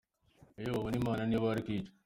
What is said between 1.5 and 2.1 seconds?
kwica